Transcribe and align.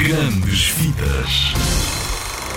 Grandes 0.00 0.68
Vidas. 0.68 1.52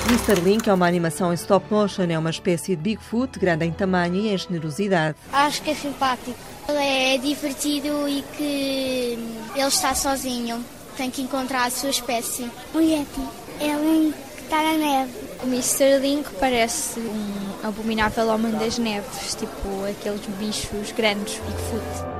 Mr. 0.08 0.40
Link 0.42 0.70
é 0.70 0.74
uma 0.74 0.88
animação 0.88 1.34
em 1.34 1.36
stop 1.36 1.66
motion, 1.70 2.04
é 2.04 2.18
uma 2.18 2.30
espécie 2.30 2.74
de 2.74 2.82
Bigfoot, 2.82 3.38
grande 3.38 3.66
em 3.66 3.72
tamanho 3.74 4.16
e 4.16 4.34
em 4.34 4.38
generosidade. 4.38 5.18
Acho 5.34 5.62
que 5.62 5.72
é 5.72 5.76
simpático. 5.76 6.34
Ele 6.70 6.78
é 6.78 7.18
divertido 7.18 8.08
e 8.08 8.24
que 8.38 9.20
ele 9.58 9.68
está 9.68 9.94
sozinho. 9.94 10.64
Tem 10.96 11.12
que 11.12 11.22
encontrar 11.22 11.66
a 11.66 11.70
sua 11.70 11.90
espécie. 11.90 12.50
O 12.74 12.80
Yeti 12.80 13.28
é 13.60 13.76
um 13.76 14.14
que 14.38 14.44
está 14.44 14.64
na 14.64 14.78
neve. 14.78 15.12
O 15.44 15.48
Mr. 15.48 16.00
Link 16.00 16.26
parece 16.40 17.02
um 17.02 17.68
abominável 17.68 18.30
homem 18.30 18.54
das 18.54 18.78
neves, 18.78 19.36
tipo 19.36 19.86
aqueles 19.86 20.26
bichos 20.40 20.94
grandes, 20.94 21.40
Bigfoot. 21.40 22.14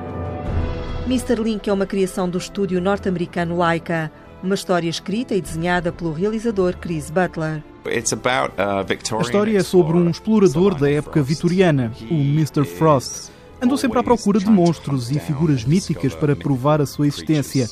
Mr. 1.06 1.42
Link 1.42 1.66
é 1.66 1.72
uma 1.72 1.86
criação 1.86 2.28
do 2.28 2.36
estúdio 2.36 2.78
norte-americano 2.78 3.56
Laika, 3.56 4.12
uma 4.44 4.54
história 4.54 4.88
escrita 4.88 5.34
e 5.34 5.40
desenhada 5.40 5.90
pelo 5.90 6.12
realizador 6.12 6.76
Chris 6.76 7.10
Butler. 7.10 7.62
A 7.84 9.22
história 9.22 9.58
é 9.58 9.62
sobre 9.62 9.96
um 9.96 10.10
explorador 10.10 10.74
da 10.74 10.90
época 10.90 11.22
vitoriana, 11.22 11.92
o 12.10 12.14
Mr. 12.14 12.64
Frost. 12.64 13.30
Andou 13.60 13.78
sempre 13.78 13.98
à 13.98 14.02
procura 14.02 14.38
de 14.38 14.50
monstros 14.50 15.10
e 15.10 15.18
figuras 15.18 15.64
míticas 15.64 16.14
para 16.14 16.36
provar 16.36 16.80
a 16.80 16.86
sua 16.86 17.06
existência. 17.06 17.68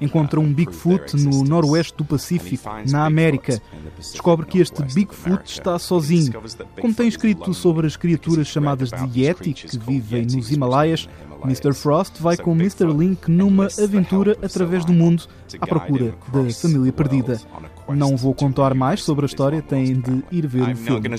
Encontra 0.00 0.38
um 0.38 0.52
Bigfoot 0.52 1.16
no 1.16 1.42
noroeste 1.42 1.94
do 1.96 2.04
Pacífico, 2.04 2.68
na 2.90 3.06
América. 3.06 3.60
Descobre 3.96 4.46
que 4.46 4.58
este 4.58 4.82
Bigfoot 4.82 5.42
está 5.44 5.78
sozinho. 5.78 6.32
Como 6.80 6.94
tem 6.94 7.08
escrito 7.08 7.54
sobre 7.54 7.86
as 7.86 7.96
criaturas 7.96 8.46
chamadas 8.46 8.90
de 8.90 9.20
Yeti, 9.20 9.52
que 9.54 9.78
vivem 9.78 10.26
nos 10.26 10.50
Himalaias, 10.50 11.08
Mr. 11.44 11.72
Frost 11.74 12.20
vai 12.20 12.36
com 12.36 12.52
Mr. 12.52 12.86
Link 12.86 13.30
numa 13.30 13.68
aventura 13.82 14.36
através 14.42 14.84
do 14.84 14.92
mundo 14.92 15.24
à 15.60 15.66
procura 15.66 16.14
da 16.32 16.50
família 16.50 16.92
perdida. 16.92 17.40
Não 17.88 18.16
vou 18.16 18.34
contar 18.34 18.74
mais 18.74 19.02
sobre 19.02 19.24
a 19.24 19.26
história, 19.26 19.62
têm 19.62 20.00
de 20.00 20.24
ir 20.30 20.46
ver 20.46 20.62
o 20.62 20.76
filme. 20.76 21.18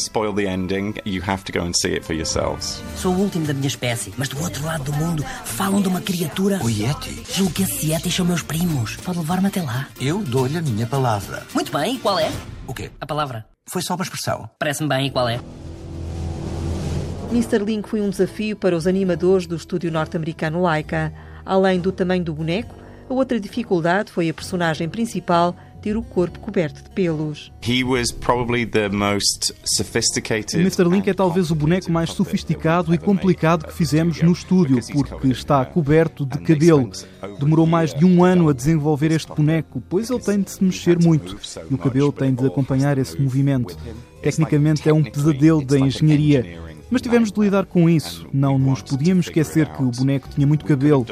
Sou 2.96 3.14
o 3.14 3.20
último 3.20 3.46
da 3.46 3.54
minha 3.54 3.68
espécie, 3.68 4.14
mas 4.18 4.28
do 4.28 4.42
outro 4.42 4.66
lado 4.66 4.84
do 4.84 4.94
mundo 4.94 5.24
falam 5.46 5.82
de 5.82 5.88
uma 5.88 6.02
criatura. 6.02 6.60
O 6.62 6.70
Yeti? 6.70 7.24
Julgo 7.34 7.54
que 7.54 7.64
esses 7.64 7.84
Yetis 7.84 8.14
são 8.14 8.26
meus 8.26 8.42
primos. 8.42 8.98
Pode 8.98 9.18
levar-me 9.20 9.48
até 9.48 9.62
lá. 9.62 9.88
Eu 10.00 10.22
dou-lhe 10.22 10.58
a 10.58 10.62
minha 10.62 10.86
palavra. 10.86 11.44
Muito 11.54 11.72
bem, 11.72 11.96
e 11.96 12.00
qual 12.00 12.20
é? 12.20 12.30
O 12.68 12.74
quê? 12.74 12.92
A 13.00 13.06
palavra. 13.06 13.46
Foi 13.70 13.82
só 13.82 13.96
uma 13.96 14.04
expressão. 14.04 14.50
Parece-me 14.60 14.90
bem, 14.90 15.08
e 15.08 15.12
qual 15.12 15.30
é? 15.30 15.40
Mr. 17.32 17.60
Link 17.60 17.88
foi 17.88 18.02
um 18.02 18.10
desafio 18.10 18.56
para 18.56 18.76
os 18.76 18.88
animadores 18.88 19.48
do 19.48 19.56
estúdio 19.56 19.92
norte-americano 19.92 20.62
Laika. 20.62 21.14
Além 21.46 21.80
do 21.80 21.92
tamanho 21.92 22.24
do 22.24 22.34
boneco, 22.34 22.76
a 23.10 23.14
outra 23.14 23.40
dificuldade 23.40 24.12
foi 24.12 24.30
a 24.30 24.34
personagem 24.34 24.90
principal 24.90 25.56
ter 25.82 25.98
o 25.98 26.04
corpo 26.04 26.40
coberto 26.40 26.84
de 26.84 26.90
pelos. 26.90 27.52
O 30.58 30.62
Mr. 30.62 30.84
Link 30.84 31.08
é 31.08 31.14
talvez 31.14 31.52
o 31.52 31.56
boneco 31.56 31.92
mais 31.92 32.12
sofisticado 32.12 32.94
e 32.94 32.98
complicado 32.98 33.66
que 33.66 33.74
fizemos 33.74 34.22
no 34.22 34.32
estúdio, 34.32 34.80
porque 34.92 35.28
está 35.28 35.64
coberto 35.66 36.26
de 36.26 36.40
cabelo. 36.40 36.92
Demorou 37.40 37.66
mais 37.66 37.94
de 37.94 38.06
um 38.06 38.24
ano 38.24 38.50
a 38.50 38.54
desenvolver 38.54 39.12
este 39.12 39.32
boneco, 39.34 39.82
pois 39.88 40.10
ele 40.10 40.20
tem 40.20 40.42
de 40.42 40.52
se 40.52 40.64
mexer 40.64 41.00
muito 41.00 41.38
e 41.70 41.74
o 41.74 41.78
cabelo 41.78 42.12
tem 42.12 42.34
de 42.34 42.46
acompanhar 42.46 42.98
esse 42.98 43.20
movimento. 43.22 43.78
Tecnicamente 44.22 44.90
é 44.90 44.94
um 44.94 45.04
pesadelo 45.04 45.64
da 45.64 45.80
engenharia. 45.80 46.67
Mas 46.90 47.02
tivemos 47.02 47.32
de 47.32 47.40
lidar 47.40 47.66
com 47.66 47.90
isso. 47.90 48.26
Não 48.34 48.58
nos 48.58 48.82
podíamos 48.82 49.28
esquecer 49.28 49.68
que 49.74 49.84
o 49.84 49.92
boneco 49.92 50.30
tinha 50.30 50.48
muito 50.48 50.66
cabelo. 50.66 51.06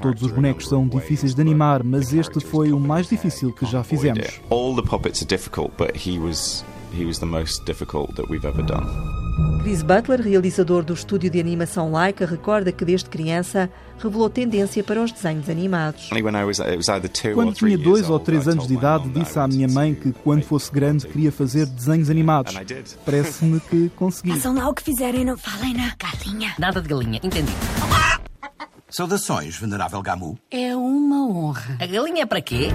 Todos 0.00 0.22
os 0.22 0.32
bonecos 0.32 0.68
são 0.68 0.88
difíceis 0.88 1.34
de 1.34 1.40
animar, 1.40 1.84
mas 1.84 2.12
este 2.12 2.40
foi 2.40 2.72
o 2.72 2.80
mais 2.80 3.08
difícil 3.08 3.52
que 3.52 3.64
já 3.66 3.84
fizemos. 3.84 4.40
All 4.50 4.74
the 4.74 4.82
puppets 4.82 5.22
are 5.22 5.28
difficult, 5.28 5.72
but 5.76 5.96
he 5.96 6.18
was 6.18 6.64
he 6.92 7.04
was 7.04 7.18
the 7.18 7.26
most 7.26 7.64
difficult 7.64 8.14
that 8.16 8.28
we've 8.30 8.46
ever 8.46 8.64
done. 8.64 9.19
Chris 9.62 9.82
Butler, 9.82 10.20
realizador 10.20 10.82
do 10.82 10.94
estúdio 10.94 11.30
de 11.30 11.38
animação 11.38 11.92
Laika, 11.92 12.24
recorda 12.24 12.72
que 12.72 12.84
desde 12.84 13.08
criança 13.08 13.70
revelou 13.98 14.30
tendência 14.30 14.82
para 14.82 15.02
os 15.02 15.12
desenhos 15.12 15.48
animados. 15.50 16.08
Quando 17.34 17.52
tinha 17.52 17.76
dois 17.76 18.08
ou 18.08 18.18
três 18.18 18.48
anos 18.48 18.66
de 18.66 18.74
idade, 18.74 19.08
disse 19.10 19.38
à 19.38 19.46
minha 19.46 19.68
mãe 19.68 19.94
que 19.94 20.12
quando 20.12 20.42
fosse 20.42 20.72
grande 20.72 21.06
queria 21.06 21.30
fazer 21.30 21.66
desenhos 21.66 22.08
animados. 22.08 22.54
Parece-me 23.04 23.60
que 23.60 23.90
consegui. 23.96 24.30
Façam 24.30 24.54
lá 24.54 24.68
o 24.68 24.74
que 24.74 24.82
fizerem, 24.82 25.24
não 25.24 25.36
falem 25.36 25.74
na 25.74 25.94
galinha. 25.98 26.54
Nada 26.58 26.80
de 26.80 26.88
galinha, 26.88 27.20
entendi. 27.22 27.52
Saudações, 28.88 29.56
venerável 29.56 30.02
Gamu. 30.02 30.38
É 30.50 30.74
uma 30.74 31.28
honra. 31.28 31.76
A 31.78 31.86
galinha 31.86 32.22
é 32.22 32.26
para 32.26 32.40
quê? 32.40 32.68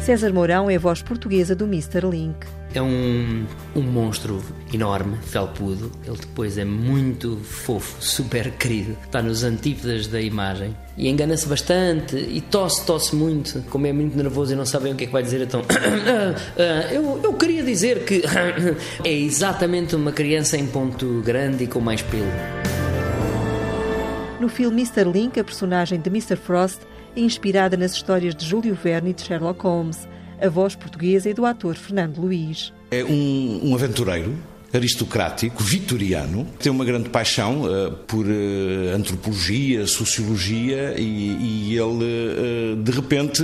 César 0.00 0.32
Mourão 0.32 0.68
é 0.70 0.76
a 0.76 0.78
voz 0.78 1.02
portuguesa 1.02 1.56
do 1.56 1.64
Mr. 1.64 2.08
Link. 2.08 2.46
É 2.74 2.80
um, 2.80 3.44
um 3.76 3.82
monstro 3.82 4.42
enorme, 4.72 5.18
felpudo. 5.22 5.92
Ele 6.06 6.16
depois 6.16 6.56
é 6.56 6.64
muito 6.64 7.36
fofo, 7.44 7.96
super 8.02 8.50
querido. 8.52 8.96
Está 9.04 9.20
nos 9.20 9.44
antípodas 9.44 10.06
da 10.06 10.20
imagem. 10.20 10.74
E 10.96 11.08
engana-se 11.08 11.46
bastante 11.46 12.16
e 12.16 12.40
tosse, 12.40 12.84
tosse 12.86 13.14
muito. 13.14 13.62
Como 13.70 13.86
é 13.86 13.92
muito 13.92 14.16
nervoso 14.16 14.52
e 14.52 14.56
não 14.56 14.64
sabe 14.64 14.84
bem 14.84 14.94
o 14.94 14.96
que 14.96 15.04
é 15.04 15.06
que 15.06 15.12
vai 15.12 15.22
dizer, 15.22 15.42
então. 15.42 15.62
eu, 16.90 17.20
eu 17.22 17.34
queria 17.34 17.62
dizer 17.62 18.04
que 18.04 18.22
é 19.04 19.12
exatamente 19.12 19.94
uma 19.94 20.12
criança 20.12 20.56
em 20.56 20.66
ponto 20.66 21.22
grande 21.24 21.64
e 21.64 21.66
com 21.66 21.80
mais 21.80 22.00
pelo. 22.02 22.26
No 24.40 24.48
filme 24.48 24.82
Mr. 24.82 25.04
Link, 25.04 25.38
a 25.38 25.44
personagem 25.44 26.00
de 26.00 26.08
Mr. 26.08 26.36
Frost 26.36 26.80
é 27.14 27.20
inspirada 27.20 27.76
nas 27.76 27.92
histórias 27.92 28.34
de 28.34 28.44
Júlio 28.44 28.74
Verne 28.74 29.10
e 29.10 29.12
de 29.14 29.22
Sherlock 29.22 29.62
Holmes. 29.62 30.08
A 30.42 30.48
voz 30.48 30.74
portuguesa 30.74 31.30
é 31.30 31.32
do 31.32 31.46
ator 31.46 31.76
Fernando 31.76 32.18
Luiz. 32.18 32.72
É 32.90 33.04
um, 33.04 33.70
um 33.70 33.74
aventureiro 33.76 34.36
aristocrático, 34.72 35.62
vitoriano, 35.62 36.46
tem 36.58 36.72
uma 36.72 36.84
grande 36.84 37.08
paixão 37.08 37.62
uh, 37.62 37.92
por 38.06 38.26
uh, 38.26 38.94
antropologia, 38.94 39.86
sociologia 39.86 40.94
e, 40.98 41.72
e 41.72 41.78
ele, 41.78 42.72
uh, 42.72 42.76
de 42.76 42.90
repente, 42.90 43.42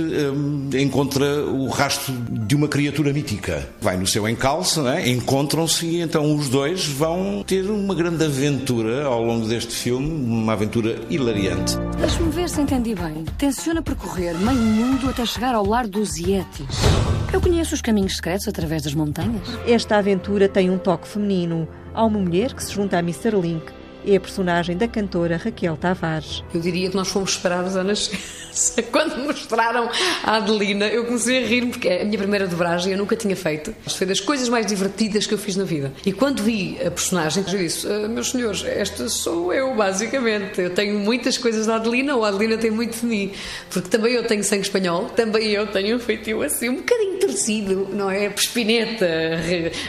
encontra 0.79 1.45
o 1.45 1.67
rastro 1.67 2.13
de 2.29 2.55
uma 2.55 2.67
criatura 2.67 3.13
mítica. 3.13 3.67
Vai 3.81 3.97
no 3.97 4.07
seu 4.07 4.27
encalço, 4.27 4.81
né? 4.81 5.09
encontram-se 5.09 5.85
e 5.85 6.01
então 6.01 6.35
os 6.35 6.49
dois 6.49 6.85
vão 6.85 7.43
ter 7.45 7.69
uma 7.69 7.93
grande 7.93 8.23
aventura 8.25 9.05
ao 9.05 9.23
longo 9.23 9.47
deste 9.47 9.73
filme, 9.73 10.07
uma 10.07 10.53
aventura 10.53 10.99
hilariante. 11.09 11.77
Deixe-me 11.97 12.31
ver 12.31 12.49
se 12.49 12.61
entendi 12.61 12.95
bem. 12.95 13.25
Tenciona 13.37 13.81
percorrer 13.81 14.35
meio 14.37 14.59
mundo 14.59 15.09
até 15.09 15.25
chegar 15.25 15.53
ao 15.53 15.65
lar 15.65 15.87
dos 15.87 16.17
Yetis. 16.17 17.18
Eu 17.31 17.39
conheço 17.39 17.75
os 17.75 17.81
caminhos 17.81 18.15
secretos 18.15 18.47
através 18.47 18.81
das 18.81 18.95
montanhas. 18.95 19.47
Esta 19.67 19.97
aventura 19.97 20.49
tem 20.49 20.71
um 20.71 20.79
toque 20.79 21.07
feminino. 21.07 21.67
Há 21.93 22.03
uma 22.03 22.19
mulher 22.19 22.55
que 22.55 22.63
se 22.63 22.73
junta 22.73 22.97
a 22.97 22.99
Mr. 23.01 23.39
Link. 23.39 23.71
É 24.05 24.15
a 24.15 24.19
personagem 24.19 24.75
da 24.75 24.87
cantora 24.87 25.37
Raquel 25.37 25.77
Tavares. 25.77 26.43
Eu 26.53 26.61
diria 26.61 26.89
que 26.89 26.95
nós 26.95 27.09
fomos 27.09 27.31
esperar 27.31 27.63
os 27.63 27.75
anos. 27.75 28.09
Quando 28.91 29.17
mostraram 29.17 29.89
a 30.23 30.37
Adelina, 30.37 30.87
eu 30.87 31.05
comecei 31.05 31.43
a 31.43 31.47
rir 31.47 31.67
porque 31.67 31.87
é 31.87 32.01
a 32.01 32.05
minha 32.05 32.17
primeira 32.17 32.47
dobragem, 32.47 32.93
eu 32.93 32.97
nunca 32.97 33.15
tinha 33.15 33.35
feito. 33.35 33.75
Foi 33.87 34.07
das 34.07 34.19
coisas 34.19 34.49
mais 34.49 34.65
divertidas 34.65 35.27
que 35.27 35.33
eu 35.33 35.37
fiz 35.37 35.55
na 35.55 35.65
vida. 35.65 35.93
E 36.05 36.11
quando 36.11 36.41
vi 36.41 36.77
a 36.83 36.89
personagem, 36.89 37.43
eu 37.47 37.59
disse: 37.59 37.87
ah, 37.87 38.07
Meus 38.07 38.31
senhores, 38.31 38.63
esta 38.65 39.07
sou 39.09 39.53
eu, 39.53 39.75
basicamente. 39.75 40.59
Eu 40.61 40.73
tenho 40.73 40.97
muitas 40.97 41.37
coisas 41.37 41.67
da 41.67 41.75
Adelina, 41.75 42.15
ou 42.15 42.25
a 42.25 42.29
Adelina 42.29 42.57
tem 42.57 42.71
muito 42.71 42.99
de 42.99 43.05
mim. 43.05 43.31
Porque 43.69 43.89
também 43.89 44.13
eu 44.13 44.25
tenho 44.25 44.43
sangue 44.43 44.63
espanhol, 44.63 45.05
também 45.09 45.49
eu 45.49 45.67
tenho 45.67 45.97
um 45.97 45.99
feitio 45.99 46.41
assim, 46.41 46.69
um 46.69 46.77
bocadinho 46.77 47.08
torcido, 47.29 47.89
não 47.93 48.09
é? 48.09 48.29
Pespineta, 48.29 49.07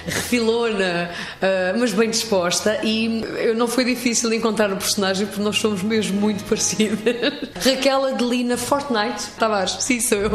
refilona, 0.07 1.11
uh, 1.37 1.79
mas 1.79 1.93
bem 1.93 2.11
disposta. 2.11 2.81
E 2.85 3.23
eu 3.39 3.55
não 3.55 3.67
foi 3.67 3.85
difícil 3.85 4.33
encontrar 4.33 4.73
o 4.73 4.77
personagem 4.77 5.27
porque 5.27 5.43
nós 5.43 5.57
somos 5.57 5.83
mesmo 5.83 6.21
muito 6.21 6.45
parecidas. 6.45 7.01
Raquel 7.65 8.05
Adelina 8.07 8.57
Fortnite 8.57 9.27
Tavares, 9.39 9.77
sim, 9.81 10.01
sou 10.01 10.19
eu. 10.19 10.31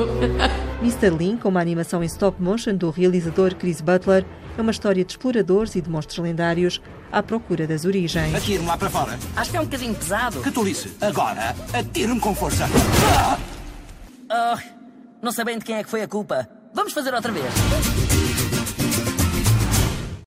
Mr. 0.82 1.10
Link, 1.10 1.46
uma 1.46 1.62
animação 1.62 2.04
em 2.04 2.08
stop 2.08 2.42
motion 2.42 2.76
do 2.76 2.90
realizador 2.90 3.56
Chris 3.56 3.82
Butler, 3.82 4.26
é 4.58 4.62
uma 4.62 4.72
história 4.72 5.04
de 5.04 5.12
exploradores 5.12 5.76
e 5.76 5.82
de 5.82 5.90
monstros 5.90 6.20
lendários 6.20 6.82
à 7.12 7.22
procura 7.22 7.68
das 7.68 7.86
origens. 7.86 8.34
Atire-me 8.34 8.66
lá 8.66 8.78
para 8.78 8.90
fora. 8.90 9.20
Acho 9.36 9.52
que 9.52 9.58
é 9.58 9.62
um 9.62 9.66
bocadinho 9.66 9.94
pesado. 9.94 10.42
Que 10.42 10.52
tolice. 10.52 10.96
Agora, 11.02 11.56
atire-me 11.74 12.20
com 12.20 12.34
força. 12.34 12.66
Oh, 14.30 14.76
não 15.22 15.32
bem 15.44 15.58
de 15.58 15.66
quem 15.66 15.76
é 15.76 15.84
que 15.84 15.90
foi 15.90 16.02
a 16.02 16.08
culpa. 16.08 16.48
Vamos 16.76 16.92
fazer 16.92 17.14
outra 17.14 17.32
vez. 17.32 18.55